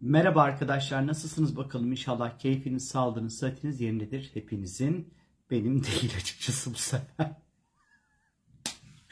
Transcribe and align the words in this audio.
Merhaba 0.00 0.42
arkadaşlar 0.42 1.06
nasılsınız 1.06 1.56
bakalım 1.56 1.90
inşallah 1.90 2.38
keyfiniz, 2.38 2.88
sağlığınız, 2.88 3.38
sıhhatiniz 3.38 3.80
yerindedir 3.80 4.30
hepinizin. 4.34 5.14
Benim 5.50 5.84
değil 5.84 6.12
açıkçası 6.16 6.74
bu 6.74 6.78
sefer. 6.78 7.30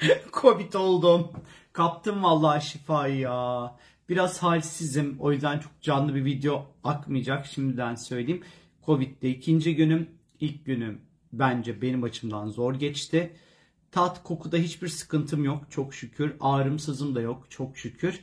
Covid 0.32 0.72
oldum. 0.72 1.30
Kaptım 1.72 2.22
vallahi 2.22 2.66
şifayı 2.66 3.18
ya. 3.18 3.76
Biraz 4.08 4.42
halsizim 4.42 5.16
o 5.20 5.32
yüzden 5.32 5.58
çok 5.58 5.72
canlı 5.80 6.14
bir 6.14 6.24
video 6.24 6.66
akmayacak 6.84 7.46
şimdiden 7.46 7.94
söyleyeyim. 7.94 8.42
Covid'de 8.86 9.30
ikinci 9.30 9.76
günüm, 9.76 10.10
ilk 10.40 10.66
günüm 10.66 11.00
bence 11.32 11.82
benim 11.82 12.02
açımdan 12.02 12.48
zor 12.48 12.74
geçti. 12.74 13.36
Tat 13.92 14.22
kokuda 14.22 14.56
hiçbir 14.56 14.88
sıkıntım 14.88 15.44
yok 15.44 15.64
çok 15.70 15.94
şükür. 15.94 16.36
Ağrım 16.40 16.78
sızım 16.78 17.14
da 17.14 17.20
yok 17.20 17.46
çok 17.50 17.78
şükür. 17.78 18.20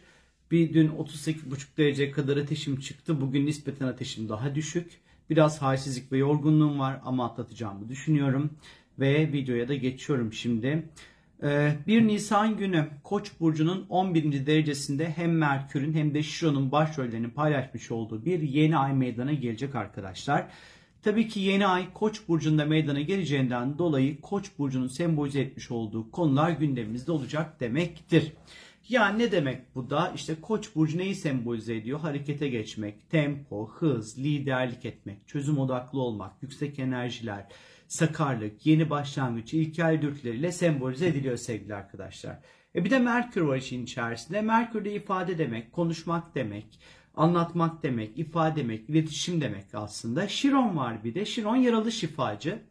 Bir 0.51 0.73
dün 0.73 0.87
38,5 0.87 1.77
derece 1.77 2.11
kadar 2.11 2.37
ateşim 2.37 2.79
çıktı. 2.79 3.21
Bugün 3.21 3.45
nispeten 3.45 3.87
ateşim 3.87 4.29
daha 4.29 4.55
düşük. 4.55 4.91
Biraz 5.29 5.61
halsizlik 5.61 6.11
ve 6.11 6.17
yorgunluğum 6.17 6.79
var 6.79 7.01
ama 7.05 7.25
atlatacağımı 7.25 7.89
düşünüyorum. 7.89 8.49
Ve 8.99 9.33
videoya 9.33 9.67
da 9.67 9.75
geçiyorum 9.75 10.33
şimdi. 10.33 10.83
1 11.41 11.47
ee, 11.47 12.07
Nisan 12.07 12.57
günü 12.57 12.87
Koç 13.03 13.31
burcunun 13.39 13.85
11. 13.89 14.45
derecesinde 14.45 15.09
hem 15.09 15.37
Merkür'ün 15.37 15.93
hem 15.93 16.13
de 16.13 16.23
Şiron'un 16.23 16.71
başrollerini 16.71 17.29
paylaşmış 17.29 17.91
olduğu 17.91 18.25
bir 18.25 18.41
yeni 18.41 18.77
ay 18.77 18.93
meydana 18.93 19.33
gelecek 19.33 19.75
arkadaşlar. 19.75 20.47
Tabii 21.01 21.27
ki 21.27 21.39
yeni 21.39 21.67
ay 21.67 21.93
Koç 21.93 22.27
burcunda 22.27 22.65
meydana 22.65 23.01
geleceğinden 23.01 23.77
dolayı 23.77 24.21
Koç 24.21 24.51
burcunun 24.59 24.87
sembolize 24.87 25.41
etmiş 25.41 25.71
olduğu 25.71 26.11
konular 26.11 26.51
gündemimizde 26.51 27.11
olacak 27.11 27.59
demektir. 27.59 28.33
Yani 28.89 29.19
ne 29.19 29.31
demek 29.31 29.75
bu 29.75 29.89
da? 29.89 30.11
İşte 30.15 30.41
Koç 30.41 30.75
burcu 30.75 30.97
neyi 30.97 31.15
sembolize 31.15 31.75
ediyor? 31.75 31.99
Harekete 31.99 32.47
geçmek, 32.49 33.09
tempo, 33.09 33.69
hız, 33.69 34.17
liderlik 34.17 34.85
etmek, 34.85 35.27
çözüm 35.27 35.57
odaklı 35.57 36.01
olmak, 36.01 36.43
yüksek 36.43 36.79
enerjiler, 36.79 37.47
sakarlık, 37.87 38.65
yeni 38.65 38.89
başlangıç, 38.89 39.53
ilkel 39.53 40.01
dürtüleriyle 40.01 40.51
sembolize 40.51 41.07
ediliyor 41.07 41.37
sevgili 41.37 41.75
arkadaşlar. 41.75 42.39
E 42.75 42.85
bir 42.85 42.89
de 42.89 42.99
Merkür 42.99 43.41
var 43.41 43.57
işin 43.57 43.83
içerisinde. 43.83 44.41
Merkür 44.41 44.85
de 44.85 44.93
ifade 44.93 45.37
demek, 45.37 45.71
konuşmak 45.71 46.35
demek, 46.35 46.79
anlatmak 47.15 47.83
demek, 47.83 48.19
ifade 48.19 48.59
demek, 48.61 48.89
iletişim 48.89 49.41
demek 49.41 49.65
aslında. 49.73 50.27
Şiron 50.27 50.77
var 50.77 51.03
bir 51.03 51.15
de. 51.15 51.25
Şiron 51.25 51.55
yaralı 51.55 51.91
şifacı. 51.91 52.68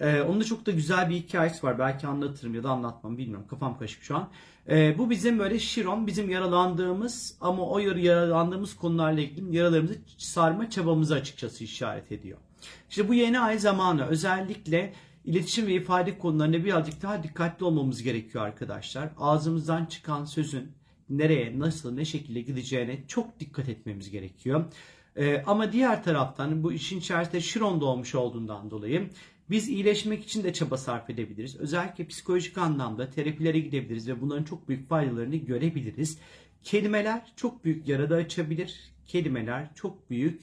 Ee, 0.00 0.22
onun 0.22 0.40
da 0.40 0.44
çok 0.44 0.66
da 0.66 0.70
güzel 0.70 1.10
bir 1.10 1.14
hikayesi 1.14 1.66
var. 1.66 1.78
Belki 1.78 2.06
anlatırım 2.06 2.54
ya 2.54 2.62
da 2.62 2.70
anlatmam 2.70 3.18
bilmiyorum. 3.18 3.46
Kafam 3.50 3.78
karışık 3.78 4.02
şu 4.02 4.16
an. 4.16 4.28
Ee, 4.68 4.98
bu 4.98 5.10
bizim 5.10 5.38
böyle 5.38 5.58
Şiron 5.58 6.06
bizim 6.06 6.30
yaralandığımız 6.30 7.36
ama 7.40 7.68
o 7.68 7.78
yaralandığımız 7.78 8.76
konularla 8.76 9.20
ilgili 9.20 9.56
yaralarımızı 9.56 9.98
sarma 10.18 10.70
çabamızı 10.70 11.14
açıkçası 11.14 11.64
işaret 11.64 12.12
ediyor. 12.12 12.38
İşte 12.90 13.08
bu 13.08 13.14
yeni 13.14 13.40
ay 13.40 13.58
zamanı 13.58 14.06
özellikle 14.06 14.92
iletişim 15.24 15.66
ve 15.66 15.74
ifade 15.74 16.18
konularında 16.18 16.64
birazcık 16.64 17.02
daha 17.02 17.22
dikkatli 17.22 17.64
olmamız 17.64 18.02
gerekiyor 18.02 18.44
arkadaşlar. 18.44 19.08
Ağzımızdan 19.18 19.84
çıkan 19.84 20.24
sözün 20.24 20.72
nereye, 21.10 21.58
nasıl, 21.58 21.94
ne 21.94 22.04
şekilde 22.04 22.40
gideceğine 22.40 23.06
çok 23.08 23.40
dikkat 23.40 23.68
etmemiz 23.68 24.10
gerekiyor. 24.10 24.64
Ee, 25.16 25.42
ama 25.46 25.72
diğer 25.72 26.04
taraftan 26.04 26.62
bu 26.62 26.72
işin 26.72 26.98
içerisinde 26.98 27.40
Şiron 27.40 27.80
doğmuş 27.80 28.14
olduğundan 28.14 28.70
dolayı 28.70 29.10
biz 29.50 29.68
iyileşmek 29.68 30.24
için 30.24 30.44
de 30.44 30.52
çaba 30.52 30.76
sarf 30.76 31.10
edebiliriz. 31.10 31.56
Özellikle 31.56 32.06
psikolojik 32.06 32.58
anlamda 32.58 33.10
terapilere 33.10 33.60
gidebiliriz 33.60 34.08
ve 34.08 34.20
bunların 34.20 34.44
çok 34.44 34.68
büyük 34.68 34.88
faydalarını 34.88 35.36
görebiliriz. 35.36 36.18
Kelimeler 36.62 37.32
çok 37.36 37.64
büyük 37.64 37.88
yarada 37.88 38.16
açabilir. 38.16 38.80
Kelimeler 39.06 39.70
çok 39.74 40.10
büyük 40.10 40.40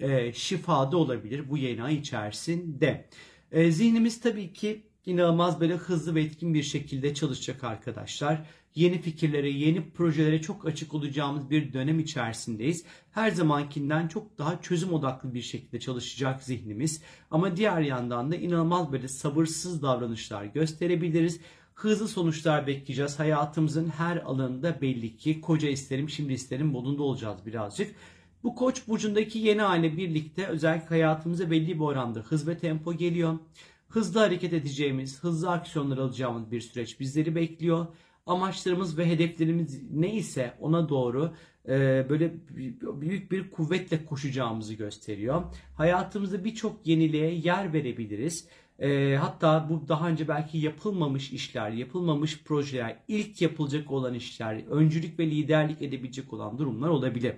e, 0.00 0.32
şifada 0.32 0.96
olabilir 0.96 1.50
bu 1.50 1.58
yeni 1.58 1.82
ay 1.82 1.94
içerisinde. 1.94 3.08
E, 3.52 3.70
zihnimiz 3.70 4.20
tabii 4.20 4.52
ki 4.52 4.82
inanılmaz 5.06 5.60
böyle 5.60 5.74
hızlı 5.74 6.14
ve 6.14 6.22
etkin 6.22 6.54
bir 6.54 6.62
şekilde 6.62 7.14
çalışacak 7.14 7.64
arkadaşlar. 7.64 8.46
Yeni 8.74 9.00
fikirlere, 9.00 9.50
yeni 9.50 9.90
projelere 9.90 10.42
çok 10.42 10.66
açık 10.66 10.94
olacağımız 10.94 11.50
bir 11.50 11.72
dönem 11.72 11.98
içerisindeyiz. 12.00 12.84
Her 13.10 13.30
zamankinden 13.30 14.08
çok 14.08 14.38
daha 14.38 14.60
çözüm 14.62 14.92
odaklı 14.92 15.34
bir 15.34 15.42
şekilde 15.42 15.80
çalışacak 15.80 16.42
zihnimiz. 16.42 17.02
Ama 17.30 17.56
diğer 17.56 17.80
yandan 17.80 18.32
da 18.32 18.36
inanılmaz 18.36 18.92
böyle 18.92 19.08
sabırsız 19.08 19.82
davranışlar 19.82 20.44
gösterebiliriz. 20.44 21.40
Hızlı 21.74 22.08
sonuçlar 22.08 22.66
bekleyeceğiz. 22.66 23.18
Hayatımızın 23.18 23.88
her 23.88 24.16
alanında 24.16 24.80
belli 24.80 25.16
ki 25.16 25.40
koca 25.40 25.68
isterim, 25.68 26.08
şimdi 26.08 26.32
isterim 26.32 26.66
modunda 26.66 27.02
olacağız 27.02 27.46
birazcık. 27.46 27.94
Bu 28.42 28.54
koç 28.54 28.88
burcundaki 28.88 29.38
yeni 29.38 29.62
hale 29.62 29.96
birlikte 29.96 30.46
özellikle 30.46 30.88
hayatımıza 30.88 31.50
belli 31.50 31.74
bir 31.74 31.84
oranda 31.84 32.20
hız 32.20 32.48
ve 32.48 32.58
tempo 32.58 32.94
geliyor 32.94 33.38
hızlı 33.88 34.20
hareket 34.20 34.52
edeceğimiz, 34.52 35.24
hızlı 35.24 35.50
aksiyonlar 35.50 35.98
alacağımız 35.98 36.50
bir 36.50 36.60
süreç 36.60 37.00
bizleri 37.00 37.34
bekliyor. 37.34 37.86
Amaçlarımız 38.28 38.98
ve 38.98 39.06
hedeflerimiz 39.06 39.82
neyse 39.92 40.54
ona 40.60 40.88
doğru 40.88 41.32
e, 41.68 42.06
böyle 42.08 42.34
büyük 43.00 43.32
bir 43.32 43.50
kuvvetle 43.50 44.04
koşacağımızı 44.04 44.74
gösteriyor. 44.74 45.42
Hayatımızda 45.74 46.44
birçok 46.44 46.86
yeniliğe 46.86 47.34
yer 47.34 47.72
verebiliriz. 47.72 48.48
E, 48.78 49.16
hatta 49.16 49.66
bu 49.70 49.88
daha 49.88 50.08
önce 50.08 50.28
belki 50.28 50.58
yapılmamış 50.58 51.32
işler, 51.32 51.70
yapılmamış 51.70 52.42
projeler, 52.42 52.96
ilk 53.08 53.42
yapılacak 53.42 53.90
olan 53.90 54.14
işler, 54.14 54.64
öncülük 54.70 55.18
ve 55.18 55.26
liderlik 55.26 55.82
edebilecek 55.82 56.32
olan 56.32 56.58
durumlar 56.58 56.88
olabilir. 56.88 57.34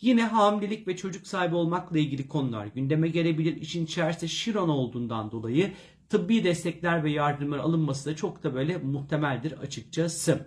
Yine 0.00 0.22
hamilelik 0.24 0.88
ve 0.88 0.96
çocuk 0.96 1.26
sahibi 1.26 1.54
olmakla 1.54 1.98
ilgili 1.98 2.28
konular 2.28 2.66
gündeme 2.66 3.08
gelebilir. 3.08 3.56
İşin 3.56 3.84
içerisinde 3.84 4.28
Şiron 4.28 4.68
olduğundan 4.68 5.30
dolayı 5.30 5.72
tıbbi 6.12 6.44
destekler 6.44 7.04
ve 7.04 7.10
yardımlar 7.10 7.58
alınması 7.58 8.10
da 8.10 8.16
çok 8.16 8.42
da 8.42 8.54
böyle 8.54 8.78
muhtemeldir 8.78 9.52
açıkçası. 9.52 10.46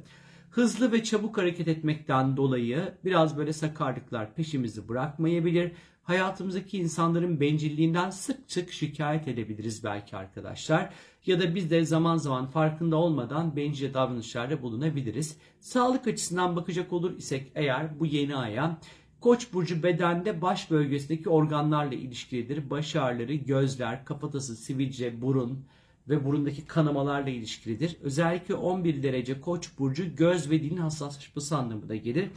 Hızlı 0.51 0.91
ve 0.91 1.03
çabuk 1.03 1.37
hareket 1.37 1.67
etmekten 1.67 2.37
dolayı 2.37 2.93
biraz 3.05 3.37
böyle 3.37 3.53
sakarlıklar 3.53 4.35
peşimizi 4.35 4.89
bırakmayabilir. 4.89 5.71
Hayatımızdaki 6.03 6.77
insanların 6.77 7.39
bencilliğinden 7.39 8.09
sık 8.09 8.37
sık 8.47 8.71
şikayet 8.71 9.27
edebiliriz 9.27 9.83
belki 9.83 10.17
arkadaşlar. 10.17 10.89
Ya 11.25 11.39
da 11.39 11.55
biz 11.55 11.71
de 11.71 11.85
zaman 11.85 12.17
zaman 12.17 12.47
farkında 12.47 12.95
olmadan 12.95 13.55
bencil 13.55 13.93
davranışlarda 13.93 14.61
bulunabiliriz. 14.61 15.37
Sağlık 15.59 16.07
açısından 16.07 16.55
bakacak 16.55 16.93
olur 16.93 17.17
isek 17.17 17.51
eğer 17.55 17.99
bu 17.99 18.05
yeni 18.05 18.35
aya 18.35 18.77
Koç 19.25 19.53
burcu 19.53 19.83
bedende 19.83 20.41
baş 20.41 20.71
bölgesindeki 20.71 21.29
organlarla 21.29 21.95
ilişkilidir. 21.95 22.69
Baş 22.69 22.95
ağrıları, 22.95 23.33
gözler, 23.33 24.05
kafatası, 24.05 24.55
sivilce, 24.55 25.21
burun 25.21 25.65
ve 26.09 26.25
burundaki 26.25 26.65
kanamalarla 26.65 27.29
ilişkilidir. 27.29 27.97
Özellikle 28.03 28.55
11 28.55 29.03
derece 29.03 29.41
Koç 29.41 29.69
burcu 29.79 30.15
göz 30.15 30.49
ve 30.49 30.61
dilin 30.61 30.77
hassaslaşması 30.77 31.57
anlamında 31.57 31.95
gelir. 31.95 32.29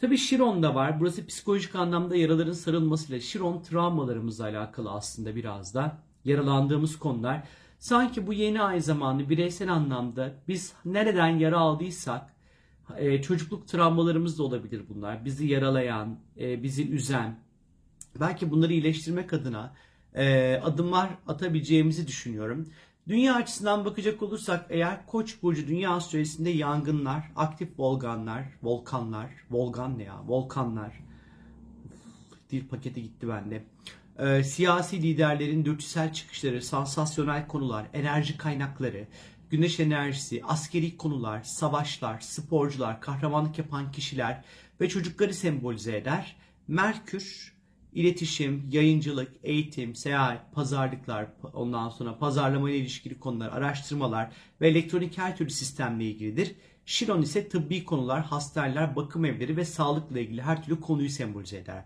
Tabi 0.00 0.18
Şiron 0.18 0.62
da 0.62 0.74
var. 0.74 1.00
Burası 1.00 1.26
psikolojik 1.26 1.74
anlamda 1.74 2.16
yaraların 2.16 2.52
sarılmasıyla 2.52 3.20
Şiron 3.20 3.62
travmalarımızla 3.62 4.44
alakalı 4.44 4.90
aslında 4.90 5.36
biraz 5.36 5.74
da 5.74 5.98
yaralandığımız 6.24 6.98
konular. 6.98 7.42
Sanki 7.78 8.26
bu 8.26 8.32
yeni 8.32 8.62
ay 8.62 8.80
zamanı 8.80 9.30
bireysel 9.30 9.72
anlamda 9.72 10.34
biz 10.48 10.72
nereden 10.84 11.28
yara 11.28 11.58
aldıysak 11.58 12.31
e, 12.98 13.22
çocukluk 13.22 13.68
travmalarımız 13.68 14.38
da 14.38 14.42
olabilir 14.42 14.82
bunlar. 14.88 15.24
Bizi 15.24 15.46
yaralayan, 15.46 16.18
e, 16.40 16.62
bizi 16.62 16.90
üzen. 16.90 17.38
Belki 18.20 18.50
bunları 18.50 18.72
iyileştirmek 18.72 19.32
adına 19.32 19.74
e, 20.14 20.54
adımlar 20.56 21.10
atabileceğimizi 21.26 22.06
düşünüyorum. 22.06 22.66
Dünya 23.08 23.34
açısından 23.34 23.84
bakacak 23.84 24.22
olursak 24.22 24.66
eğer 24.70 25.06
Koç 25.06 25.42
burcu 25.42 25.68
dünya 25.68 25.90
astrolojisinde 25.90 26.50
yangınlar, 26.50 27.32
aktif 27.36 27.68
volkanlar, 27.78 28.44
volkanlar, 28.62 29.30
volkan 29.50 29.98
ne 29.98 30.02
ya? 30.02 30.22
Volkanlar. 30.26 30.92
Dil 32.50 32.68
paketi 32.68 33.02
gitti 33.02 33.28
bende. 33.28 33.64
E, 34.18 34.44
siyasi 34.44 35.02
liderlerin 35.02 35.64
dürtüsel 35.64 36.12
çıkışları, 36.12 36.62
sansasyonel 36.62 37.46
konular, 37.46 37.86
enerji 37.92 38.38
kaynakları, 38.38 39.06
güneş 39.52 39.80
enerjisi, 39.80 40.44
askeri 40.44 40.96
konular, 40.96 41.42
savaşlar, 41.42 42.20
sporcular, 42.20 43.00
kahramanlık 43.00 43.58
yapan 43.58 43.92
kişiler 43.92 44.44
ve 44.80 44.88
çocukları 44.88 45.34
sembolize 45.34 45.96
eder. 45.96 46.36
Merkür, 46.68 47.54
iletişim, 47.92 48.68
yayıncılık, 48.70 49.32
eğitim, 49.42 49.94
seyahat, 49.94 50.54
pazarlıklar, 50.54 51.26
ondan 51.52 51.88
sonra 51.88 52.18
pazarlama 52.18 52.70
ile 52.70 52.78
ilişkili 52.78 53.20
konular, 53.20 53.52
araştırmalar 53.52 54.32
ve 54.60 54.68
elektronik 54.68 55.18
her 55.18 55.36
türlü 55.36 55.50
sistemle 55.50 56.04
ilgilidir. 56.04 56.54
Şiron 56.86 57.22
ise 57.22 57.48
tıbbi 57.48 57.84
konular, 57.84 58.24
hastaneler, 58.24 58.96
bakım 58.96 59.24
evleri 59.24 59.56
ve 59.56 59.64
sağlıkla 59.64 60.20
ilgili 60.20 60.42
her 60.42 60.64
türlü 60.64 60.80
konuyu 60.80 61.08
sembolize 61.08 61.58
eder. 61.58 61.84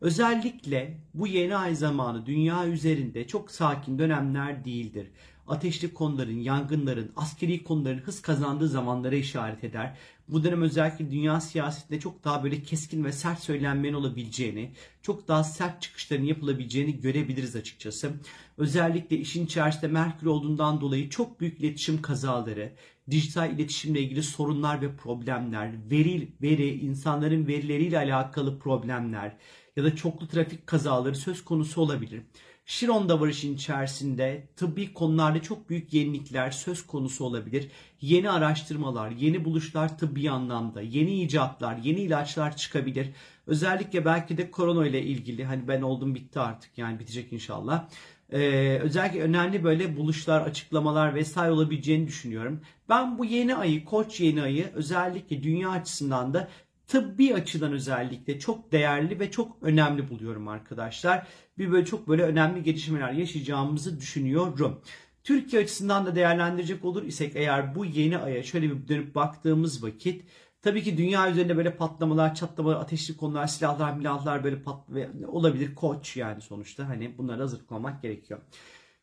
Özellikle 0.00 0.98
bu 1.14 1.26
yeni 1.26 1.56
ay 1.56 1.74
zamanı 1.74 2.26
dünya 2.26 2.66
üzerinde 2.66 3.26
çok 3.26 3.50
sakin 3.50 3.98
dönemler 3.98 4.64
değildir. 4.64 5.10
Ateşli 5.46 5.94
konuların, 5.94 6.40
yangınların, 6.40 7.12
askeri 7.16 7.64
konuların 7.64 7.98
hız 7.98 8.22
kazandığı 8.22 8.68
zamanlara 8.68 9.14
işaret 9.14 9.64
eder. 9.64 9.96
Bu 10.28 10.44
dönem 10.44 10.62
özellikle 10.62 11.10
dünya 11.10 11.40
siyasetinde 11.40 12.00
çok 12.00 12.24
daha 12.24 12.44
böyle 12.44 12.62
keskin 12.62 13.04
ve 13.04 13.12
sert 13.12 13.40
söylenmenin 13.40 13.94
olabileceğini, 13.94 14.72
çok 15.02 15.28
daha 15.28 15.44
sert 15.44 15.82
çıkışların 15.82 16.24
yapılabileceğini 16.24 17.00
görebiliriz 17.00 17.56
açıkçası. 17.56 18.12
Özellikle 18.58 19.16
işin 19.16 19.46
içerisinde 19.46 19.86
Merkür 19.86 20.26
olduğundan 20.26 20.80
dolayı 20.80 21.10
çok 21.10 21.40
büyük 21.40 21.60
iletişim 21.60 22.02
kazaları, 22.02 22.72
dijital 23.10 23.50
iletişimle 23.50 24.00
ilgili 24.00 24.22
sorunlar 24.22 24.82
ve 24.82 24.96
problemler, 24.96 25.72
veri, 25.90 26.28
veri, 26.42 26.74
insanların 26.74 27.46
verileriyle 27.46 27.98
alakalı 27.98 28.58
problemler 28.58 29.36
ya 29.76 29.84
da 29.84 29.96
çoklu 29.96 30.28
trafik 30.28 30.66
kazaları 30.66 31.14
söz 31.14 31.44
konusu 31.44 31.80
olabilir. 31.80 32.22
Şiron'da 32.66 33.20
var 33.20 33.28
işin 33.28 33.54
içerisinde 33.54 34.48
tıbbi 34.56 34.92
konularda 34.94 35.42
çok 35.42 35.70
büyük 35.70 35.92
yenilikler 35.92 36.50
söz 36.50 36.86
konusu 36.86 37.24
olabilir. 37.24 37.70
Yeni 38.00 38.30
araştırmalar, 38.30 39.10
yeni 39.10 39.44
buluşlar 39.44 39.98
tıbbi 39.98 40.30
anlamda, 40.30 40.80
yeni 40.80 41.22
icatlar, 41.22 41.76
yeni 41.76 42.00
ilaçlar 42.00 42.56
çıkabilir. 42.56 43.08
Özellikle 43.46 44.04
belki 44.04 44.38
de 44.38 44.50
korona 44.50 44.86
ile 44.86 45.02
ilgili 45.02 45.44
hani 45.44 45.68
ben 45.68 45.82
oldum 45.82 46.14
bitti 46.14 46.40
artık 46.40 46.78
yani 46.78 46.98
bitecek 46.98 47.32
inşallah. 47.32 47.88
Ee, 48.32 48.78
özellikle 48.82 49.22
önemli 49.22 49.64
böyle 49.64 49.96
buluşlar, 49.96 50.40
açıklamalar 50.40 51.14
vesaire 51.14 51.52
olabileceğini 51.52 52.06
düşünüyorum. 52.06 52.60
Ben 52.88 53.18
bu 53.18 53.24
yeni 53.24 53.56
ayı, 53.56 53.84
koç 53.84 54.20
yeni 54.20 54.42
ayı 54.42 54.70
özellikle 54.74 55.42
dünya 55.42 55.70
açısından 55.70 56.34
da 56.34 56.48
tıbbi 56.92 57.34
açıdan 57.34 57.72
özellikle 57.72 58.38
çok 58.38 58.72
değerli 58.72 59.20
ve 59.20 59.30
çok 59.30 59.56
önemli 59.62 60.10
buluyorum 60.10 60.48
arkadaşlar. 60.48 61.26
Bir 61.58 61.72
böyle 61.72 61.84
çok 61.84 62.08
böyle 62.08 62.22
önemli 62.22 62.62
gelişmeler 62.62 63.12
yaşayacağımızı 63.12 64.00
düşünüyorum. 64.00 64.80
Türkiye 65.24 65.62
açısından 65.62 66.06
da 66.06 66.14
değerlendirecek 66.14 66.84
olur 66.84 67.02
isek 67.02 67.36
eğer 67.36 67.74
bu 67.74 67.84
yeni 67.84 68.18
aya 68.18 68.42
şöyle 68.42 68.70
bir 68.70 68.88
dönüp 68.88 69.14
baktığımız 69.14 69.84
vakit 69.84 70.24
tabii 70.62 70.82
ki 70.82 70.96
dünya 70.98 71.30
üzerinde 71.30 71.56
böyle 71.56 71.76
patlamalar, 71.76 72.34
çatlamalar, 72.34 72.76
ateşli 72.76 73.16
konular, 73.16 73.46
silahlar, 73.46 73.92
milahlar 73.92 74.44
böyle 74.44 74.62
pat 74.62 74.88
olabilir. 75.26 75.74
Koç 75.74 76.16
yani 76.16 76.40
sonuçta 76.40 76.88
hani 76.88 77.18
bunlara 77.18 77.42
hazırlık 77.42 78.02
gerekiyor. 78.02 78.40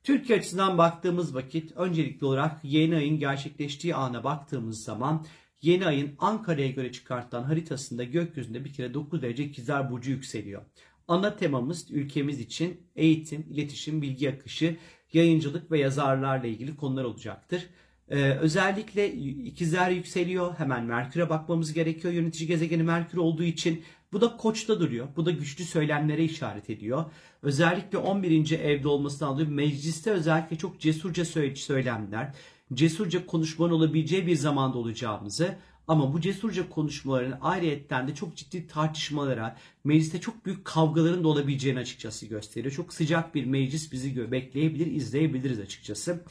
Türkiye 0.04 0.40
açısından 0.40 0.78
baktığımız 0.78 1.36
vakit 1.36 1.72
öncelikli 1.72 2.26
olarak 2.26 2.60
yeni 2.64 2.96
ayın 2.96 3.20
gerçekleştiği 3.20 3.96
ana 3.96 4.24
baktığımız 4.24 4.84
zaman 4.84 5.26
yeni 5.62 5.86
ayın 5.86 6.16
Ankara'ya 6.20 6.72
göre 6.72 6.92
çıkartılan 6.92 7.44
haritasında 7.44 8.04
gökyüzünde 8.04 8.66
bir 8.66 8.74
kere 8.74 8.94
9 8.94 9.22
derece 9.22 9.44
ikizler 9.44 9.92
burcu 9.92 10.12
yükseliyor. 10.12 10.62
Ana 11.08 11.36
temamız 11.36 11.92
ülkemiz 11.92 12.40
için 12.40 12.82
eğitim, 12.96 13.46
iletişim, 13.50 14.02
bilgi 14.02 14.30
akışı, 14.30 14.78
yayıncılık 15.14 15.72
ve 15.72 15.80
yazarlarla 15.80 16.48
ilgili 16.48 16.76
konular 16.76 17.04
olacaktır. 17.04 17.70
Ee, 18.10 18.32
özellikle 18.32 19.14
ikizler 19.14 19.92
yükseliyor. 19.92 20.54
Hemen 20.58 20.84
Merkür'e 20.84 21.30
bakmamız 21.30 21.74
gerekiyor. 21.74 22.14
Yönetici 22.14 22.48
gezegeni 22.48 22.84
Merkür 22.84 23.18
olduğu 23.18 23.44
için 23.44 23.84
bu 24.12 24.22
da 24.22 24.38
koçta 24.38 24.80
duruyor. 24.80 25.08
Bu 25.16 25.26
da 25.26 25.32
güçlü 25.32 25.64
söylemlere 25.64 26.24
işaret 26.24 26.70
ediyor. 26.70 27.06
Özellikle 27.42 27.98
11. 27.98 28.52
evde 28.52 28.88
olmasından 28.88 29.34
dolayı 29.34 29.50
mecliste 29.50 30.12
özellikle 30.12 30.58
çok 30.58 30.80
cesurca 30.80 31.26
söylemler, 31.56 32.36
cesurca 32.74 33.26
konuşmanın 33.26 33.74
olabileceği 33.74 34.28
bir 34.28 34.36
zamanda 34.36 34.78
olacağımızı 34.78 35.56
ama 35.88 36.14
bu 36.14 36.22
cesurca 36.22 36.70
konuşmaların 36.70 37.38
ayrıyetten 37.42 38.08
de 38.08 38.16
çok 38.16 38.36
ciddi 38.36 38.68
tartışmalara, 38.68 39.58
mecliste 39.84 40.22
çok 40.22 40.46
büyük 40.46 40.66
kavgaların 40.66 41.24
da 41.24 41.28
olabileceğini 41.28 41.80
açıkçası 41.80 42.26
gösteriyor. 42.26 42.74
Çok 42.74 42.94
sıcak 42.94 43.36
bir 43.36 43.46
meclis 43.46 43.92
bizi 43.92 44.32
bekleyebilir, 44.32 44.88
izleyebiliriz 44.88 45.60
açıkçası. 45.60 46.24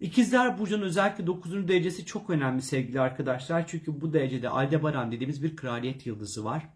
İkizler 0.00 0.58
Burcu'nun 0.58 0.82
özellikle 0.82 1.26
9. 1.26 1.68
derecesi 1.68 2.04
çok 2.04 2.30
önemli 2.30 2.62
sevgili 2.62 3.00
arkadaşlar. 3.00 3.66
Çünkü 3.66 4.00
bu 4.00 4.12
derecede 4.12 4.48
Aldebaran 4.48 5.12
dediğimiz 5.12 5.42
bir 5.42 5.56
kraliyet 5.56 6.06
yıldızı 6.06 6.44
var. 6.44 6.68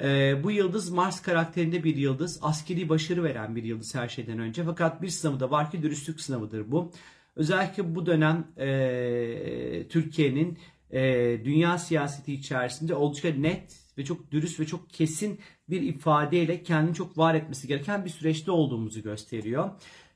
Ee, 0.00 0.40
bu 0.44 0.50
yıldız 0.50 0.90
Mars 0.90 1.22
karakterinde 1.22 1.84
bir 1.84 1.96
yıldız. 1.96 2.38
Askeri 2.42 2.88
başarı 2.88 3.24
veren 3.24 3.56
bir 3.56 3.64
yıldız 3.64 3.94
her 3.94 4.08
şeyden 4.08 4.38
önce. 4.38 4.64
Fakat 4.64 5.02
bir 5.02 5.08
sınavı 5.08 5.40
da 5.40 5.50
var 5.50 5.70
ki 5.70 5.82
dürüstlük 5.82 6.20
sınavıdır 6.20 6.70
bu. 6.70 6.92
Özellikle 7.36 7.94
bu 7.94 8.06
dönem 8.06 8.46
e, 8.56 9.88
Türkiye'nin 9.88 10.58
e, 10.90 11.00
dünya 11.44 11.78
siyaseti 11.78 12.32
içerisinde 12.32 12.94
oldukça 12.94 13.28
net 13.28 13.80
ve 13.98 14.04
çok 14.04 14.30
dürüst 14.30 14.60
ve 14.60 14.66
çok 14.66 14.90
kesin 14.90 15.40
bir 15.68 15.82
ifadeyle 15.82 16.62
kendini 16.62 16.94
çok 16.94 17.18
var 17.18 17.34
etmesi 17.34 17.68
gereken 17.68 18.04
bir 18.04 18.10
süreçte 18.10 18.50
olduğumuzu 18.50 19.02
gösteriyor. 19.02 19.70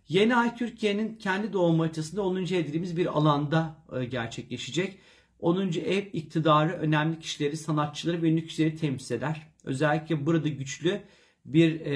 Yeni 0.08 0.36
ay 0.36 0.56
Türkiye'nin 0.56 1.14
kendi 1.14 1.52
doğum 1.52 1.80
haritasında 1.80 2.22
10. 2.22 2.36
ev 2.36 2.48
dediğimiz 2.48 2.96
bir 2.96 3.06
alanda 3.06 3.76
e, 3.96 4.04
gerçekleşecek. 4.04 4.98
10. 5.40 5.60
ev 5.68 6.04
iktidarı, 6.12 6.72
önemli 6.72 7.18
kişileri, 7.18 7.56
sanatçıları 7.56 8.22
ve 8.22 8.28
ünlü 8.28 8.46
kişileri 8.46 8.76
temsil 8.76 9.14
eder. 9.14 9.42
Özellikle 9.64 10.26
burada 10.26 10.48
güçlü 10.48 11.00
bir 11.44 11.80
e, 11.80 11.94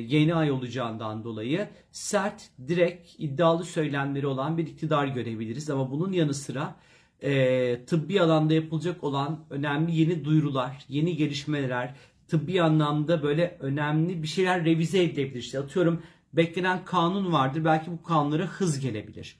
yeni 0.00 0.34
ay 0.34 0.50
olacağından 0.50 1.24
dolayı 1.24 1.68
sert, 1.90 2.42
direkt, 2.68 3.10
iddialı 3.18 3.64
söylemleri 3.64 4.26
olan 4.26 4.58
bir 4.58 4.66
iktidar 4.66 5.06
görebiliriz. 5.06 5.70
Ama 5.70 5.90
bunun 5.90 6.12
yanı 6.12 6.34
sıra 6.34 6.76
e, 7.22 7.84
tıbbi 7.84 8.20
alanda 8.20 8.54
yapılacak 8.54 9.04
olan 9.04 9.44
önemli 9.50 9.96
yeni 9.96 10.24
duyurular, 10.24 10.84
yeni 10.88 11.16
gelişmeler, 11.16 11.94
tıbbi 12.28 12.62
anlamda 12.62 13.22
böyle 13.22 13.56
önemli 13.60 14.22
bir 14.22 14.28
şeyler 14.28 14.64
revize 14.64 15.02
edilebilir. 15.02 15.40
İşte 15.40 15.58
atıyorum 15.58 16.02
beklenen 16.32 16.84
kanun 16.84 17.32
vardır. 17.32 17.64
Belki 17.64 17.90
bu 17.90 18.02
kanunlara 18.02 18.46
hız 18.46 18.80
gelebilir. 18.80 19.36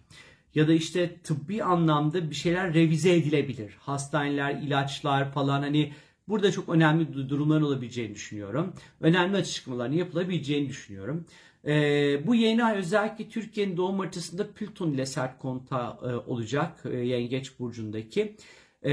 Ya 0.54 0.68
da 0.68 0.72
işte 0.72 1.16
tıbbi 1.22 1.64
anlamda 1.64 2.30
bir 2.30 2.34
şeyler 2.34 2.74
revize 2.74 3.16
edilebilir. 3.16 3.76
Hastaneler, 3.78 4.54
ilaçlar 4.54 5.32
falan 5.32 5.62
hani 5.62 5.92
burada 6.28 6.52
çok 6.52 6.68
önemli 6.68 7.28
durumlar 7.28 7.60
olabileceğini 7.60 8.14
düşünüyorum. 8.14 8.72
Önemli 9.00 9.36
açıklamaların 9.36 9.94
yapılabileceğini 9.94 10.68
düşünüyorum. 10.68 11.26
Ee, 11.66 12.26
bu 12.26 12.34
yeni 12.34 12.64
ay 12.64 12.78
özellikle 12.78 13.28
Türkiye'nin 13.28 13.76
doğum 13.76 13.98
haritasında 13.98 14.52
Plüton 14.52 14.92
ile 14.92 15.06
sert 15.06 15.38
konta 15.38 15.98
e, 16.02 16.30
olacak 16.30 16.82
e, 16.84 16.96
Yengeç 16.96 17.58
Burcu'ndaki. 17.58 18.36
E, 18.84 18.90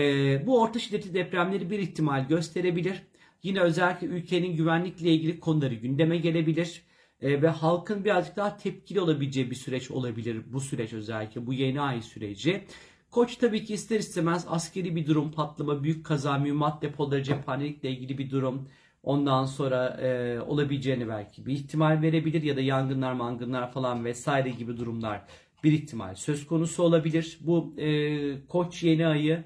bu 0.47 0.61
orta 0.61 0.79
şiddetli 0.79 1.13
depremleri 1.13 1.69
bir 1.69 1.79
ihtimal 1.79 2.27
gösterebilir. 2.27 3.03
Yine 3.43 3.59
özellikle 3.59 4.07
ülkenin 4.07 4.55
güvenlikle 4.55 5.09
ilgili 5.09 5.39
konuları 5.39 5.73
gündeme 5.73 6.17
gelebilir 6.17 6.81
e, 7.21 7.41
ve 7.41 7.47
halkın 7.47 8.05
birazcık 8.05 8.35
daha 8.35 8.57
tepkili 8.57 9.01
olabileceği 9.01 9.51
bir 9.51 9.55
süreç 9.55 9.91
olabilir 9.91 10.41
bu 10.53 10.59
süreç 10.59 10.93
özellikle 10.93 11.47
bu 11.47 11.53
yeni 11.53 11.81
ay 11.81 12.01
süreci. 12.01 12.63
Koç 13.11 13.35
tabii 13.35 13.65
ki 13.65 13.73
ister 13.73 13.99
istemez 13.99 14.45
askeri 14.49 14.95
bir 14.95 15.07
durum, 15.07 15.31
patlama, 15.31 15.83
büyük 15.83 16.05
kaza, 16.05 16.37
mühimmat 16.37 16.81
depoları, 16.81 17.23
cephanelikle 17.23 17.89
ilgili 17.89 18.17
bir 18.17 18.31
durum 18.31 18.69
ondan 19.03 19.45
sonra 19.45 19.87
e, 19.87 20.39
olabileceğini 20.41 21.07
belki 21.07 21.45
bir 21.45 21.53
ihtimal 21.53 22.01
verebilir 22.01 22.43
ya 22.43 22.55
da 22.55 22.61
yangınlar, 22.61 23.13
mangınlar 23.13 23.71
falan 23.71 24.05
vesaire 24.05 24.49
gibi 24.49 24.77
durumlar 24.77 25.21
bir 25.63 25.71
ihtimal 25.71 26.15
söz 26.15 26.47
konusu 26.47 26.83
olabilir. 26.83 27.37
Bu 27.41 27.73
e, 27.77 28.45
koç 28.47 28.83
yeni 28.83 29.07
ayı 29.07 29.43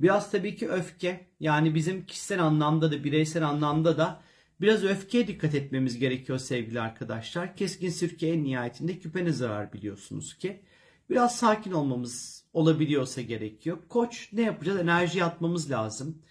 biraz 0.00 0.30
tabii 0.30 0.56
ki 0.56 0.68
öfke 0.68 1.26
yani 1.40 1.74
bizim 1.74 2.06
kişisel 2.06 2.42
anlamda 2.44 2.92
da 2.92 3.04
bireysel 3.04 3.48
anlamda 3.48 3.98
da 3.98 4.20
Biraz 4.60 4.84
öfkeye 4.84 5.26
dikkat 5.26 5.54
etmemiz 5.54 5.98
gerekiyor 5.98 6.38
sevgili 6.38 6.80
arkadaşlar. 6.80 7.56
Keskin 7.56 7.90
sirke 7.90 8.28
en 8.28 8.44
nihayetinde 8.44 8.98
küpene 8.98 9.32
zarar 9.32 9.72
biliyorsunuz 9.72 10.38
ki. 10.38 10.60
Biraz 11.10 11.36
sakin 11.36 11.72
olmamız 11.72 12.44
olabiliyorsa 12.52 13.20
gerekiyor. 13.20 13.78
Koç 13.88 14.32
ne 14.32 14.42
yapacağız? 14.42 14.80
Enerji 14.80 15.24
atmamız 15.24 15.70
lazım. 15.70 16.22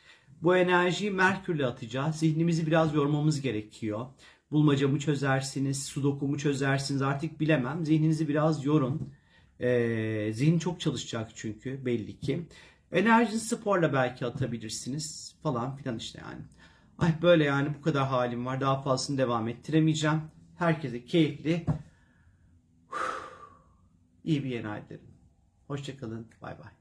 Bu 0.42 0.56
enerjiyi 0.58 1.12
Merkür'le 1.12 1.64
atacağız. 1.64 2.16
Zihnimizi 2.16 2.68
biraz 2.68 2.94
yormamız 2.94 3.42
gerekiyor. 3.42 4.06
Bulmacamı 4.52 5.00
çözersiniz, 5.00 5.86
sudokumu 5.86 6.38
çözersiniz 6.38 7.02
artık 7.02 7.40
bilemem. 7.40 7.86
Zihninizi 7.86 8.28
biraz 8.28 8.66
yorun. 8.66 9.14
Ee, 9.60 10.32
zihin 10.34 10.60
çok 10.60 10.80
çalışacak 10.80 11.32
çünkü 11.36 11.86
belli 11.86 12.20
ki. 12.20 12.48
Enerjini 12.92 13.40
sporla 13.40 13.94
belki 13.94 14.26
atabilirsiniz 14.26 15.36
falan 15.44 15.76
filan 15.76 15.98
işte 15.98 16.20
yani. 16.22 16.42
Ay 16.98 17.22
böyle 17.22 17.44
yani 17.44 17.70
bu 17.80 17.82
kadar 17.82 18.08
halim 18.08 18.46
var. 18.46 18.62
Daha 18.62 18.82
fazlasını 18.82 19.18
devam 19.18 19.48
ettiremeyeceğim. 19.48 20.22
Herkese 20.56 21.06
keyifli, 21.06 21.66
iyi 24.28 24.44
bir 24.44 24.50
yeni 24.50 24.68
ay 24.68 24.86
dilerim. 24.86 25.08
Hoşçakalın. 25.68 26.28
Bay 26.42 26.60
bay. 26.60 26.77